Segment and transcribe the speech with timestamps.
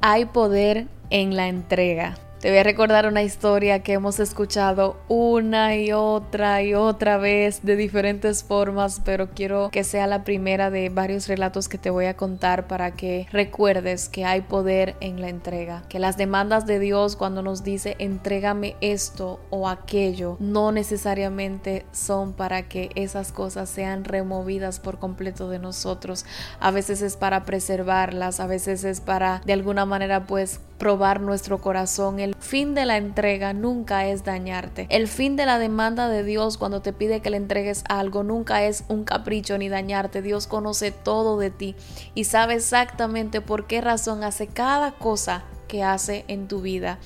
[0.00, 2.14] Hay poder en la entrega.
[2.40, 7.64] Te voy a recordar una historia que hemos escuchado una y otra y otra vez
[7.64, 12.04] de diferentes formas, pero quiero que sea la primera de varios relatos que te voy
[12.04, 16.78] a contar para que recuerdes que hay poder en la entrega, que las demandas de
[16.78, 23.68] Dios cuando nos dice entrégame esto o aquello, no necesariamente son para que esas cosas
[23.68, 26.24] sean removidas por completo de nosotros.
[26.60, 31.58] A veces es para preservarlas, a veces es para de alguna manera pues probar nuestro
[31.60, 32.20] corazón.
[32.20, 34.86] El fin de la entrega nunca es dañarte.
[34.90, 38.64] El fin de la demanda de Dios cuando te pide que le entregues algo nunca
[38.64, 40.22] es un capricho ni dañarte.
[40.22, 41.74] Dios conoce todo de ti
[42.14, 46.98] y sabe exactamente por qué razón hace cada cosa que hace en tu vida.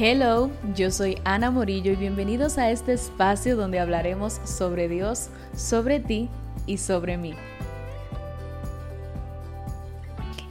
[0.00, 5.98] Hello, yo soy Ana Morillo y bienvenidos a este espacio donde hablaremos sobre Dios, sobre
[5.98, 6.28] ti
[6.66, 7.34] y sobre mí.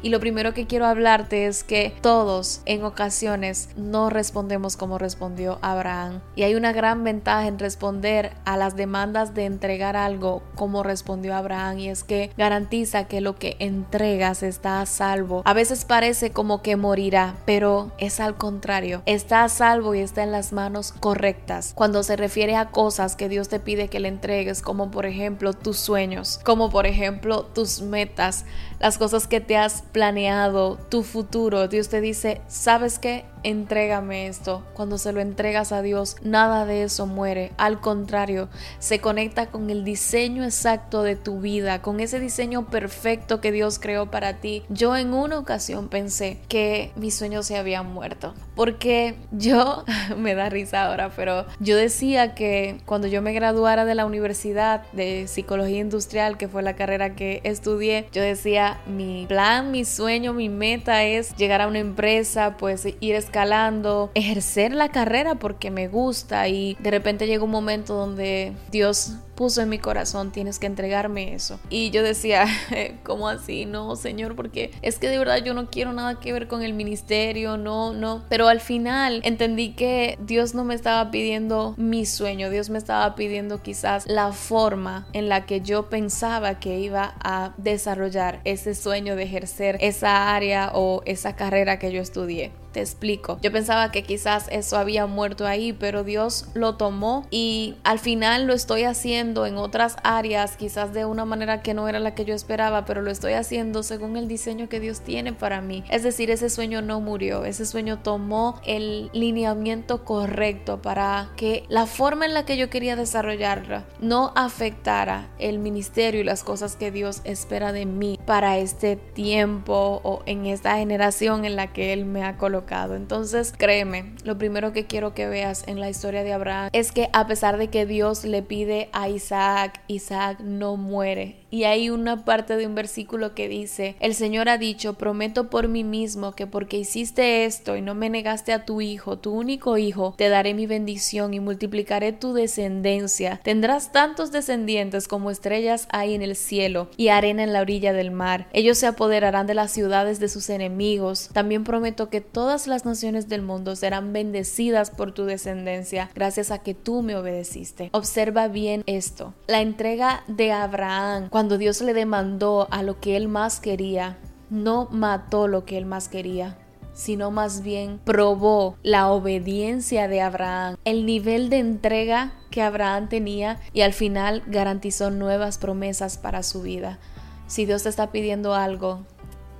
[0.01, 5.57] Y lo primero que quiero hablarte es que todos en ocasiones no respondemos como respondió
[5.61, 6.21] Abraham.
[6.35, 11.35] Y hay una gran ventaja en responder a las demandas de entregar algo como respondió
[11.35, 11.79] Abraham.
[11.79, 15.41] Y es que garantiza que lo que entregas está a salvo.
[15.45, 19.01] A veces parece como que morirá, pero es al contrario.
[19.05, 21.73] Está a salvo y está en las manos correctas.
[21.75, 25.53] Cuando se refiere a cosas que Dios te pide que le entregues, como por ejemplo
[25.53, 28.45] tus sueños, como por ejemplo tus metas,
[28.79, 31.67] las cosas que te has planeado, tu futuro.
[31.67, 33.25] Dios te dice, ¿sabes qué?
[33.43, 34.63] Entrégame esto.
[34.73, 37.51] Cuando se lo entregas a Dios, nada de eso muere.
[37.57, 38.49] Al contrario,
[38.79, 43.79] se conecta con el diseño exacto de tu vida, con ese diseño perfecto que Dios
[43.79, 44.63] creó para ti.
[44.69, 49.83] Yo en una ocasión pensé que mis sueños se habían muerto, porque yo,
[50.17, 54.83] me da risa ahora, pero yo decía que cuando yo me graduara de la universidad
[54.93, 60.33] de psicología industrial, que fue la carrera que estudié, yo decía, mi plan, mi sueño,
[60.33, 65.87] mi meta es llegar a una empresa, pues ir escalando, ejercer la carrera porque me
[65.87, 70.65] gusta y de repente llega un momento donde Dios puso en mi corazón, tienes que
[70.65, 71.59] entregarme eso.
[71.69, 72.47] Y yo decía,
[73.03, 73.65] ¿cómo así?
[73.65, 76.73] No, Señor, porque es que de verdad yo no quiero nada que ver con el
[76.73, 78.25] ministerio, no, no.
[78.29, 83.15] Pero al final entendí que Dios no me estaba pidiendo mi sueño, Dios me estaba
[83.15, 89.15] pidiendo quizás la forma en la que yo pensaba que iba a desarrollar ese sueño
[89.15, 93.39] de ejercer esa área o esa carrera que yo estudié explico.
[93.41, 98.45] Yo pensaba que quizás eso había muerto ahí, pero Dios lo tomó y al final
[98.45, 102.25] lo estoy haciendo en otras áreas, quizás de una manera que no era la que
[102.25, 105.83] yo esperaba, pero lo estoy haciendo según el diseño que Dios tiene para mí.
[105.89, 111.85] Es decir, ese sueño no murió, ese sueño tomó el lineamiento correcto para que la
[111.85, 116.91] forma en la que yo quería desarrollarla no afectara el ministerio y las cosas que
[116.91, 122.05] Dios espera de mí para este tiempo o en esta generación en la que Él
[122.05, 126.33] me ha colocado entonces, créeme, lo primero que quiero que veas en la historia de
[126.33, 131.47] Abraham es que a pesar de que Dios le pide a Isaac, Isaac no muere
[131.49, 135.67] y hay una parte de un versículo que dice, el Señor ha dicho, prometo por
[135.67, 139.77] mí mismo que porque hiciste esto y no me negaste a tu hijo, tu único
[139.77, 143.39] hijo, te daré mi bendición y multiplicaré tu descendencia.
[143.43, 148.11] Tendrás tantos descendientes como estrellas hay en el cielo y arena en la orilla del
[148.11, 148.47] mar.
[148.51, 151.29] Ellos se apoderarán de las ciudades de sus enemigos.
[151.33, 156.59] También prometo que todas las naciones del mundo serán bendecidas por tu descendencia, gracias a
[156.59, 157.89] que tú me obedeciste.
[157.93, 159.06] Observa bien esto.
[159.47, 164.17] La entrega de Abraham cuando Dios le demandó a lo que él más quería,
[164.49, 166.57] no mató lo que él más quería,
[166.93, 173.59] sino más bien probó la obediencia de Abraham, el nivel de entrega que Abraham tenía
[173.73, 176.99] y al final garantizó nuevas promesas para su vida.
[177.47, 179.05] Si Dios te está pidiendo algo,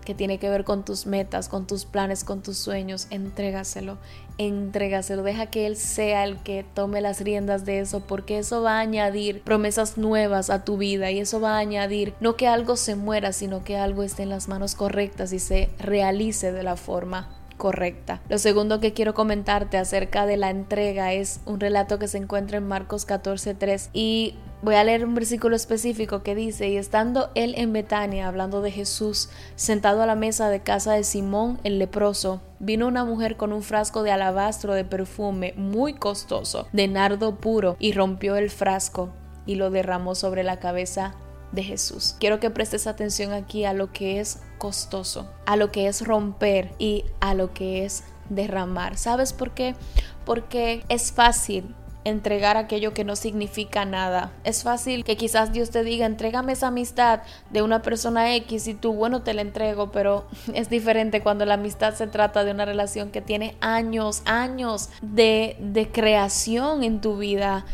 [0.07, 3.97] que tiene que ver con tus metas, con tus planes, con tus sueños, entrégaselo,
[4.37, 8.77] entrégaselo, deja que Él sea el que tome las riendas de eso, porque eso va
[8.77, 12.77] a añadir promesas nuevas a tu vida y eso va a añadir no que algo
[12.77, 16.77] se muera, sino que algo esté en las manos correctas y se realice de la
[16.77, 17.27] forma
[17.57, 18.21] correcta.
[18.29, 22.59] Lo segundo que quiero comentarte acerca de la entrega es un relato que se encuentra
[22.59, 27.53] en Marcos 14:3 y Voy a leer un versículo específico que dice, y estando él
[27.57, 32.41] en Betania, hablando de Jesús, sentado a la mesa de casa de Simón el leproso,
[32.57, 37.75] vino una mujer con un frasco de alabastro de perfume muy costoso, de nardo puro,
[37.79, 39.09] y rompió el frasco
[39.45, 41.13] y lo derramó sobre la cabeza
[41.51, 42.15] de Jesús.
[42.19, 46.73] Quiero que prestes atención aquí a lo que es costoso, a lo que es romper
[46.79, 48.97] y a lo que es derramar.
[48.97, 49.75] ¿Sabes por qué?
[50.25, 51.75] Porque es fácil
[52.07, 54.31] entregar aquello que no significa nada.
[54.43, 57.21] Es fácil que quizás Dios te diga, entrégame esa amistad
[57.51, 61.55] de una persona X y tú, bueno, te la entrego, pero es diferente cuando la
[61.55, 67.17] amistad se trata de una relación que tiene años, años de, de creación en tu
[67.17, 67.65] vida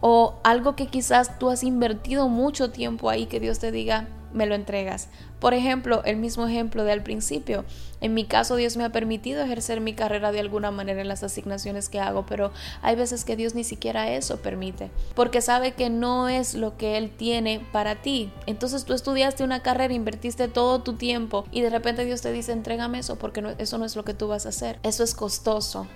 [0.00, 4.46] o algo que quizás tú has invertido mucho tiempo ahí, que Dios te diga, me
[4.46, 5.08] lo entregas.
[5.40, 7.64] Por ejemplo, el mismo ejemplo del principio.
[8.00, 11.22] En mi caso, Dios me ha permitido ejercer mi carrera de alguna manera en las
[11.22, 15.90] asignaciones que hago, pero hay veces que Dios ni siquiera eso permite, porque sabe que
[15.90, 18.32] no es lo que Él tiene para ti.
[18.46, 22.52] Entonces tú estudiaste una carrera, invertiste todo tu tiempo y de repente Dios te dice,
[22.52, 24.78] entrégame eso, porque eso no es lo que tú vas a hacer.
[24.82, 25.86] Eso es costoso.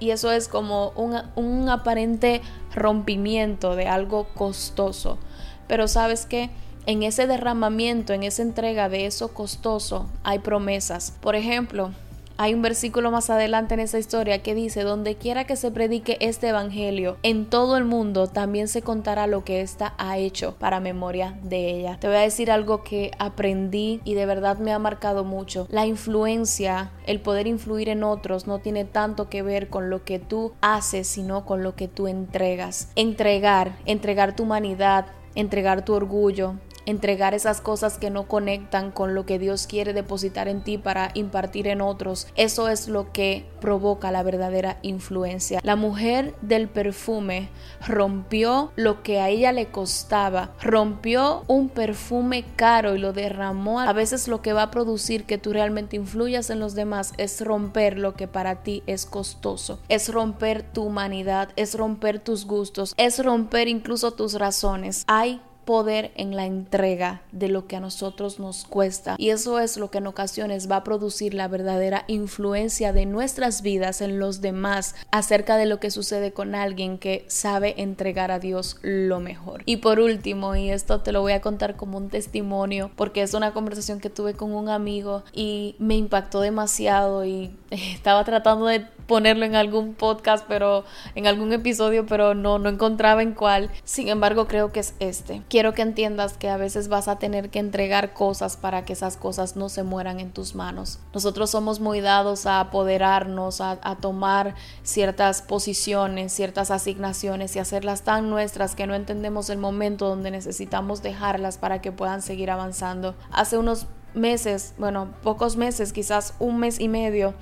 [0.00, 2.40] Y eso es como un, un aparente
[2.72, 5.18] rompimiento de algo costoso.
[5.66, 6.50] Pero sabes que
[6.88, 11.12] en ese derramamiento, en esa entrega de eso costoso, hay promesas.
[11.20, 11.90] Por ejemplo,
[12.38, 16.16] hay un versículo más adelante en esa historia que dice, donde quiera que se predique
[16.20, 20.80] este evangelio, en todo el mundo también se contará lo que ésta ha hecho para
[20.80, 21.98] memoria de ella.
[22.00, 25.66] Te voy a decir algo que aprendí y de verdad me ha marcado mucho.
[25.70, 30.18] La influencia, el poder influir en otros no tiene tanto que ver con lo que
[30.18, 32.88] tú haces, sino con lo que tú entregas.
[32.96, 35.04] Entregar, entregar tu humanidad,
[35.34, 36.54] entregar tu orgullo,
[36.88, 41.10] entregar esas cosas que no conectan con lo que Dios quiere depositar en ti para
[41.12, 42.28] impartir en otros.
[42.34, 45.60] Eso es lo que provoca la verdadera influencia.
[45.62, 47.50] La mujer del perfume
[47.86, 53.80] rompió lo que a ella le costaba, rompió un perfume caro y lo derramó.
[53.80, 57.42] A veces lo que va a producir que tú realmente influyas en los demás es
[57.42, 62.94] romper lo que para ti es costoso, es romper tu humanidad, es romper tus gustos,
[62.96, 65.04] es romper incluso tus razones.
[65.06, 69.16] Hay poder en la entrega de lo que a nosotros nos cuesta.
[69.18, 73.60] Y eso es lo que en ocasiones va a producir la verdadera influencia de nuestras
[73.60, 78.38] vidas en los demás acerca de lo que sucede con alguien que sabe entregar a
[78.38, 79.62] Dios lo mejor.
[79.66, 83.34] Y por último, y esto te lo voy a contar como un testimonio, porque es
[83.34, 88.86] una conversación que tuve con un amigo y me impactó demasiado y estaba tratando de
[89.08, 90.84] ponerlo en algún podcast, pero
[91.16, 93.70] en algún episodio, pero no, no encontraba en cuál.
[93.82, 95.42] Sin embargo, creo que es este.
[95.48, 99.16] Quiero que entiendas que a veces vas a tener que entregar cosas para que esas
[99.16, 101.00] cosas no se mueran en tus manos.
[101.14, 108.02] Nosotros somos muy dados a apoderarnos, a, a tomar ciertas posiciones, ciertas asignaciones y hacerlas
[108.02, 113.14] tan nuestras que no entendemos el momento donde necesitamos dejarlas para que puedan seguir avanzando.
[113.30, 113.86] Hace unos
[114.18, 117.34] meses, bueno, pocos meses, quizás un mes y medio,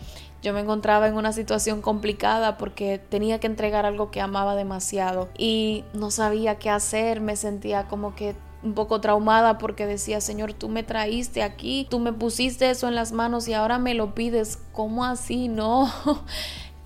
[0.43, 5.29] yo me encontraba en una situación complicada porque tenía que entregar algo que amaba demasiado
[5.37, 10.53] y no sabía qué hacer, me sentía como que un poco traumada porque decía, Señor,
[10.53, 14.15] tú me traíste aquí, tú me pusiste eso en las manos y ahora me lo
[14.15, 15.49] pides, ¿cómo así?
[15.49, 15.91] No.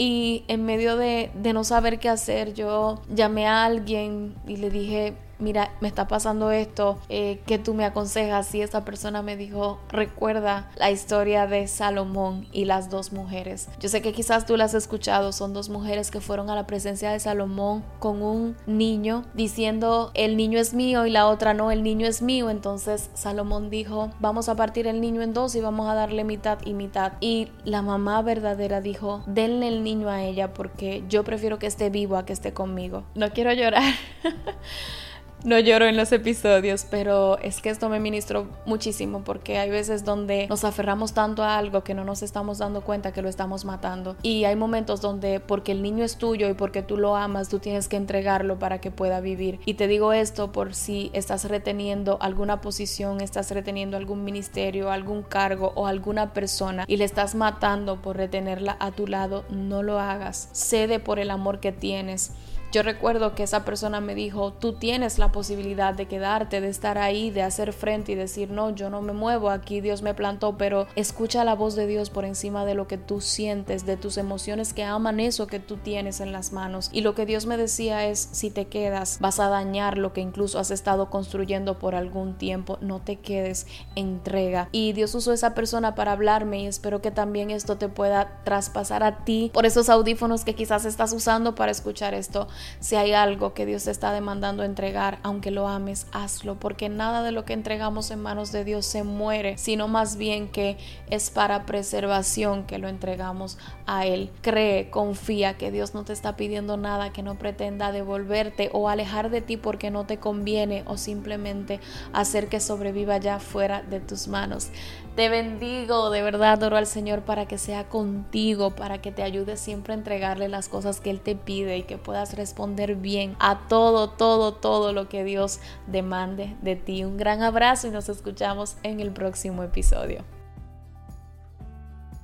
[0.03, 4.71] Y en medio de, de no saber qué hacer, yo llamé a alguien y le
[4.71, 8.55] dije, mira, me está pasando esto, eh, que tú me aconsejas?
[8.55, 13.69] Y esta persona me dijo, recuerda la historia de Salomón y las dos mujeres.
[13.81, 16.67] Yo sé que quizás tú las has escuchado, son dos mujeres que fueron a la
[16.67, 21.71] presencia de Salomón con un niño diciendo, el niño es mío y la otra no,
[21.71, 22.51] el niño es mío.
[22.51, 26.59] Entonces Salomón dijo, vamos a partir el niño en dos y vamos a darle mitad
[26.65, 27.13] y mitad.
[27.21, 31.91] Y la mamá verdadera dijo, denle el niño a ella porque yo prefiero que esté
[31.91, 33.05] vivo a que esté conmigo.
[33.15, 33.83] No quiero llorar.
[35.45, 40.05] no lloro en los episodios, pero es que esto me ministró muchísimo porque hay veces
[40.05, 43.65] donde nos aferramos tanto a algo que no nos estamos dando cuenta que lo estamos
[43.65, 44.17] matando.
[44.23, 47.59] Y hay momentos donde porque el niño es tuyo y porque tú lo amas, tú
[47.59, 49.61] tienes que entregarlo para que pueda vivir.
[49.65, 55.23] Y te digo esto por si estás reteniendo alguna posición, estás reteniendo algún ministerio, algún
[55.23, 59.99] cargo o alguna persona y le estás matando por retenerla a tu lado, no lo
[59.99, 60.49] hagas.
[60.53, 62.33] Cede por el amor que tienes.
[62.73, 66.99] Yo recuerdo que esa persona me dijo, tú tienes la posibilidad de quedarte, de estar
[66.99, 70.57] ahí, de hacer frente y decir, no, yo no me muevo, aquí Dios me plantó,
[70.57, 74.19] pero escucha la voz de Dios por encima de lo que tú sientes, de tus
[74.19, 76.91] emociones que aman eso que tú tienes en las manos.
[76.93, 80.21] Y lo que Dios me decía es, si te quedas, vas a dañar lo que
[80.21, 84.69] incluso has estado construyendo por algún tiempo, no te quedes, entrega.
[84.71, 89.03] Y Dios usó esa persona para hablarme y espero que también esto te pueda traspasar
[89.03, 92.47] a ti por esos audífonos que quizás estás usando para escuchar esto.
[92.79, 97.23] Si hay algo que Dios te está demandando entregar, aunque lo ames, hazlo, porque nada
[97.23, 101.31] de lo que entregamos en manos de Dios se muere, sino más bien que es
[101.31, 104.31] para preservación que lo entregamos a Él.
[104.43, 109.31] Cree, confía que Dios no te está pidiendo nada que no pretenda devolverte o alejar
[109.31, 111.81] de ti porque no te conviene o simplemente
[112.13, 114.71] hacer que sobreviva ya fuera de tus manos.
[115.17, 119.57] Te bendigo, de verdad oro al Señor para que sea contigo, para que te ayude
[119.57, 123.37] siempre a entregarle las cosas que Él te pide y que puedas recibir responder bien
[123.39, 127.05] a todo, todo, todo lo que Dios demande de ti.
[127.05, 130.25] Un gran abrazo y nos escuchamos en el próximo episodio.